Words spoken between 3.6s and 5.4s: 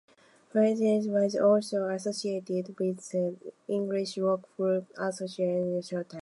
English rock group Asia